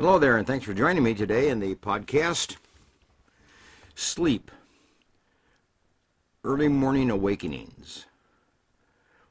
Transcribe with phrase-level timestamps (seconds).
[0.00, 2.54] Hello there, and thanks for joining me today in the podcast
[3.96, 4.52] Sleep
[6.44, 8.06] Early Morning Awakenings.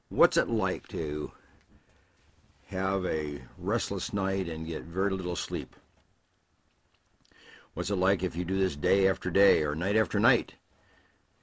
[0.10, 1.32] What's it like to
[2.66, 5.74] have a restless night and get very little sleep?
[7.74, 10.56] What's it like if you do this day after day or night after night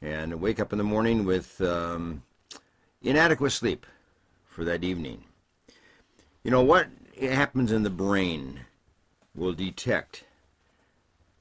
[0.02, 2.22] and wake up in the morning with um,
[3.00, 3.86] inadequate sleep
[4.44, 5.24] for that evening?
[6.42, 6.88] You know what
[7.18, 8.60] happens in the brain
[9.34, 10.24] will detect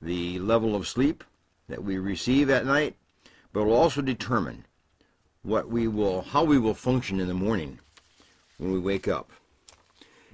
[0.01, 1.23] the level of sleep
[1.70, 2.95] that we receive at night,
[3.51, 4.65] but will also determine
[5.43, 7.79] what we will, how we will function in the morning
[8.57, 9.31] when we wake up.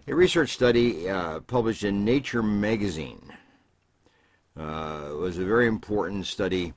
[0.08, 3.34] A research study uh, published in Nature magazine
[4.58, 6.73] uh, was a very important study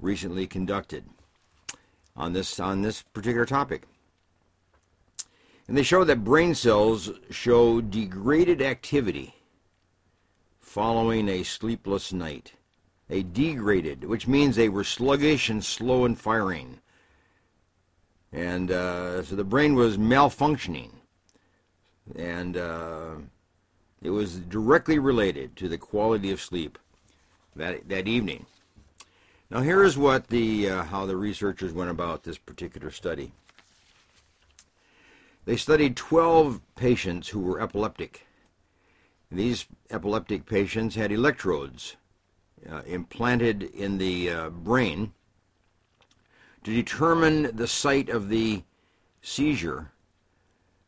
[0.00, 1.04] recently conducted
[2.16, 3.84] on this on this particular topic.
[5.66, 9.33] And they show that brain cells show degraded activity
[10.74, 12.54] following a sleepless night.
[13.06, 16.80] They degraded, which means they were sluggish and slow in firing.
[18.32, 20.90] And uh, so the brain was malfunctioning.
[22.16, 23.10] And uh,
[24.02, 26.76] it was directly related to the quality of sleep
[27.54, 28.44] that, that evening.
[29.52, 33.30] Now here is what the uh, how the researchers went about this particular study.
[35.44, 38.26] They studied 12 patients who were epileptic.
[39.30, 41.96] These epileptic patients had electrodes
[42.70, 45.12] uh, implanted in the uh, brain
[46.62, 48.62] to determine the site of the
[49.20, 49.90] seizure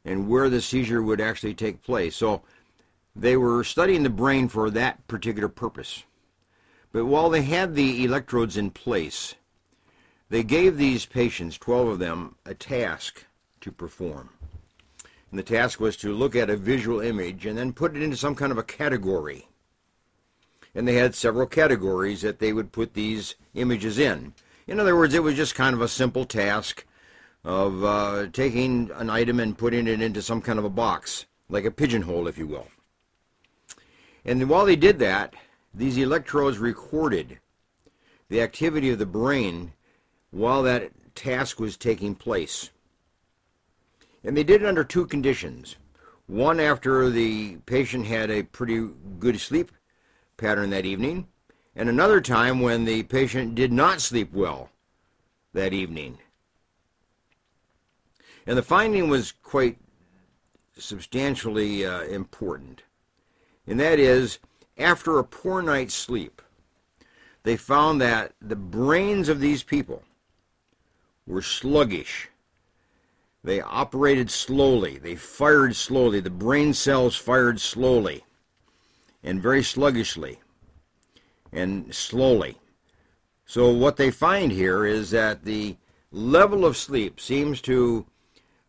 [0.05, 2.17] and where the seizure would actually take place.
[2.17, 2.43] So
[3.15, 6.05] they were studying the brain for that particular purpose.
[6.93, 9.35] But while they had the electrodes in place,
[10.29, 13.25] they gave these patients, 12 of them, a task
[13.61, 14.31] to perform.
[15.37, 18.17] And the task was to look at a visual image and then put it into
[18.17, 19.47] some kind of a category.
[20.75, 24.33] And they had several categories that they would put these images in.
[24.67, 26.87] In other words, it was just kind of a simple task
[27.45, 31.67] of uh, taking an item and putting it into some kind of a box, like
[31.67, 32.69] a pigeonhole, if you will.
[34.25, 35.35] And while they did that,
[35.75, 37.41] these electrodes recorded
[38.31, 39.75] the activity of the brain
[40.31, 42.71] while that task was taking place.
[44.25, 45.77] And they did it under two conditions.
[46.27, 48.89] One after the patient had a pretty
[49.19, 49.71] good sleep
[50.37, 51.29] pattern that evening,
[51.75, 54.71] and another time when the patient did not sleep well
[55.53, 56.19] that evening.
[58.47, 59.79] And the finding was quite
[60.79, 62.83] substantially uh, important.
[63.67, 64.39] And that is
[64.79, 66.43] after a poor night's sleep,
[67.43, 70.03] they found that the brains of these people
[71.27, 72.29] were sluggish.
[73.47, 74.99] They operated slowly.
[74.99, 76.19] They fired slowly.
[76.19, 78.25] The brain cells fired slowly
[79.23, 80.41] and very sluggishly
[81.53, 82.59] and slowly.
[83.45, 85.77] So what they find here is that the
[86.11, 88.07] level of sleep seems to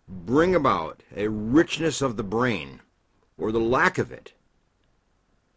[0.08, 2.82] bring about a richness of the brain
[3.36, 4.34] or the lack of it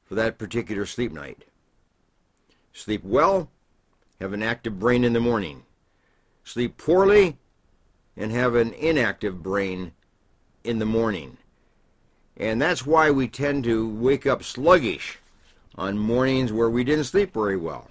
[0.03, 1.45] for that particular sleep night.
[2.73, 3.51] Sleep well,
[4.19, 5.65] have an active brain in the morning.
[6.43, 7.37] Sleep poorly,
[8.21, 9.93] and have an inactive brain
[10.63, 11.39] in the morning.
[12.37, 15.19] And that's why we tend to wake up sluggish
[15.77, 17.89] on mornings where we didn't sleep very well.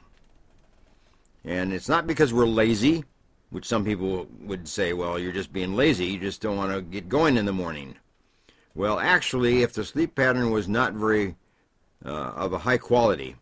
[1.43, 3.03] And it's not because we're lazy,
[3.49, 6.81] which some people would say, well, you're just being lazy, you just don't want to
[6.81, 7.95] get going in the morning.
[8.75, 11.35] Well, actually, if the sleep pattern was not very
[12.05, 13.35] uh, of a high quality,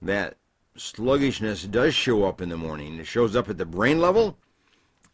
[0.00, 0.36] that
[0.74, 2.98] sluggishness does show up in the morning.
[2.98, 4.38] It shows up at the brain level,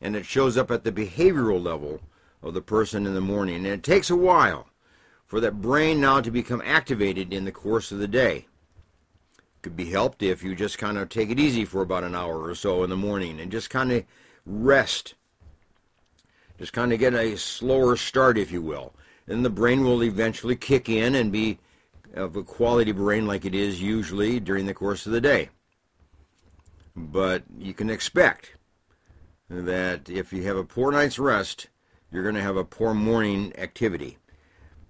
[0.01, 2.01] and it shows up at the behavioral level
[2.43, 3.57] of the person in the morning.
[3.57, 4.69] And it takes a while
[5.25, 8.47] for that brain now to become activated in the course of the day.
[9.63, 12.43] Could be helped if you just kind of take it easy for about an hour
[12.43, 14.05] or so in the morning and just kind of
[14.47, 15.15] rest.
[16.59, 18.95] Just kind of get a slower start, if you will.
[19.27, 21.59] And the brain will eventually kick in and be
[22.15, 25.51] of a quality brain like it is usually during the course of the day.
[26.97, 28.55] But you can expect
[29.49, 31.69] that if you have a poor night's rest,
[32.11, 34.19] you're going to have a poor morning activity.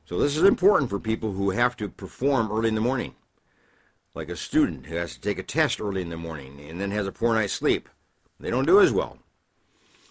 [0.04, 3.14] So this is important for people who have to perform early in the morning,
[4.14, 6.90] like a student who has to take a test early in the morning and then
[6.90, 7.88] has a poor night's sleep.
[8.40, 9.18] They don't do as well.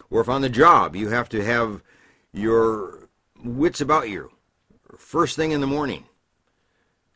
[0.10, 1.84] Or if on the job you have to have
[2.32, 3.10] your
[3.44, 4.32] wits about you
[4.98, 6.04] first thing in the morning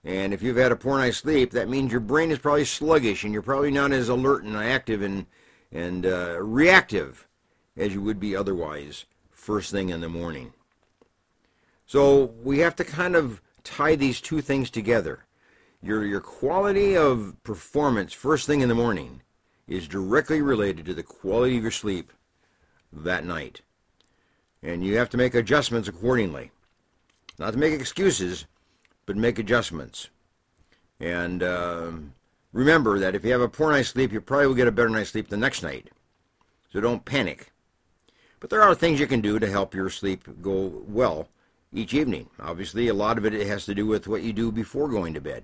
[0.04, 3.24] and if you've had a poor night's sleep, that means your brain is probably sluggish
[3.24, 5.28] and you're probably not as alert and active and,
[5.72, 7.28] and uh, reactive
[7.78, 10.54] as you would be otherwise first thing in the morning.
[11.86, 15.26] So we have to kind of tie these two things together.
[15.82, 19.22] Your, your quality of performance first thing in the morning
[19.68, 22.12] is directly related to the quality of your sleep
[22.94, 23.62] that night.
[24.62, 26.52] And you have to make adjustments accordingly.
[27.40, 28.46] Not to make excuses,
[29.06, 30.10] but make adjustments.
[31.00, 31.92] And uh,
[32.54, 34.90] remember that if you have a poor night's sleep, you probably will get a better
[34.90, 35.90] night's sleep the next night.
[36.72, 37.52] So don't panic.
[38.40, 41.28] But there are things you can do to help your sleep go well
[41.74, 42.30] each evening.
[42.40, 45.22] Obviously, a lot of it has to do with what you do before going to
[45.22, 45.44] bed.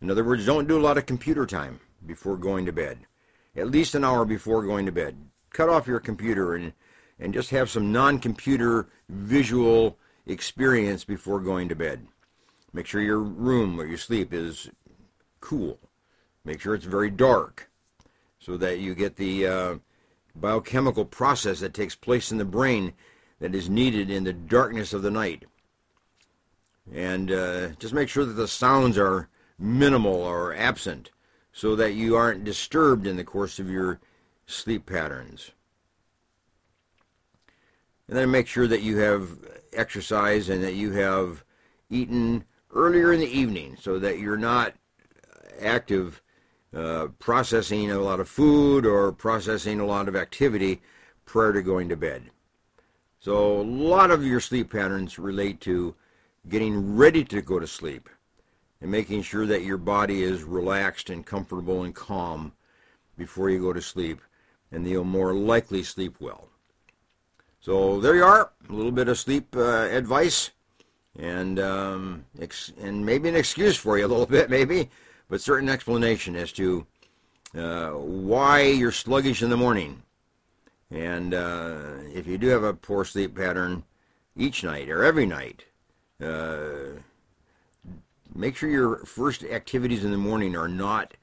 [0.00, 2.98] In other words, don't do a lot of computer time before going to bed.
[3.56, 5.16] At least an hour before going to bed.
[5.50, 6.72] Cut off your computer and,
[7.18, 9.96] and just have some non-computer visual
[10.26, 12.06] experience before going to bed.
[12.72, 14.68] Make sure your room where you sleep is
[15.40, 15.78] cool.
[16.44, 17.70] Make sure it's very dark
[18.38, 19.74] so that you get the uh,
[20.36, 22.92] biochemical process that takes place in the brain
[23.40, 25.44] that is needed in the darkness of the night.
[26.92, 31.10] And uh, just make sure that the sounds are minimal or absent
[31.52, 34.00] so that you aren't disturbed in the course of your
[34.46, 35.52] sleep patterns.
[38.08, 39.30] And then make sure that you have
[39.72, 41.42] exercise and that you have
[41.88, 42.44] eaten
[42.74, 44.74] earlier in the evening so that you're not
[45.60, 46.20] active
[46.74, 50.82] uh, processing a lot of food or processing a lot of activity
[51.24, 52.30] prior to going to bed.
[53.20, 55.94] So a lot of your sleep patterns relate to
[56.48, 58.08] getting ready to go to sleep
[58.80, 62.52] and making sure that your body is relaxed and comfortable and calm
[63.16, 64.20] before you go to sleep
[64.70, 66.48] and you'll more likely sleep well.
[67.60, 70.50] So there you are, a little bit of sleep uh, advice
[71.18, 74.90] and um, ex- and maybe an excuse for you a little bit, maybe,
[75.28, 76.86] but certain explanation as to
[77.56, 80.02] uh, why you're sluggish in the morning.
[80.90, 81.80] And uh,
[82.12, 83.84] if you do have a poor sleep pattern
[84.36, 85.64] each night or every night,
[86.22, 87.00] uh,
[88.34, 91.14] make sure your first activities in the morning are not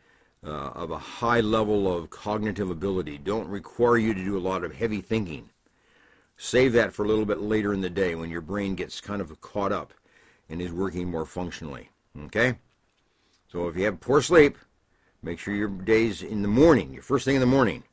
[0.46, 3.18] uh, of a high level of cognitive ability.
[3.18, 5.50] Don't require you to do a lot of heavy thinking.
[6.38, 9.22] Save that for a little bit later in the day when your brain gets kind
[9.22, 9.94] of caught up
[10.50, 11.90] and is working more functionally.
[12.26, 12.56] Okay?
[13.52, 14.58] So if you have poor sleep,
[15.22, 17.84] make sure your days in the morning, your first thing in the morning,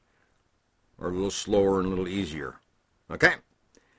[1.00, 2.56] are a little slower and a little easier.
[3.10, 3.34] Okay?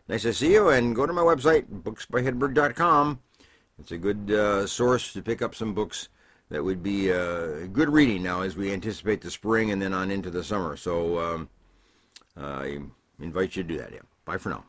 [0.07, 3.19] Nice to see you, and go to my website, booksbyhedberg.com.
[3.77, 6.09] It's a good uh, source to pick up some books
[6.49, 10.11] that would be uh, good reading now as we anticipate the spring and then on
[10.11, 10.75] into the summer.
[10.77, 11.49] So um,
[12.35, 12.79] I
[13.19, 13.91] invite you to do that.
[13.93, 13.99] Yeah.
[14.25, 14.63] Bye for now.